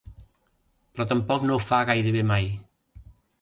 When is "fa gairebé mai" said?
1.67-2.49